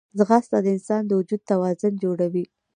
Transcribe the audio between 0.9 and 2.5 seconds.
د وجود توازن جوړوي